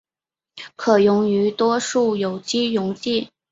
[0.75, 3.29] 可溶于多数有机溶剂。